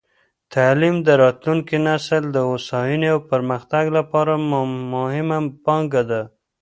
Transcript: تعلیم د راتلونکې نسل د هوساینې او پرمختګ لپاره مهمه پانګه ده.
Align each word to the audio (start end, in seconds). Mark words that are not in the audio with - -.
تعلیم 0.53 0.95
د 1.07 1.09
راتلونکې 1.23 1.77
نسل 1.87 2.23
د 2.31 2.37
هوساینې 2.49 3.07
او 3.13 3.19
پرمختګ 3.31 3.85
لپاره 3.97 4.33
مهمه 4.95 5.37
پانګه 5.65 6.03
ده. 6.11 6.21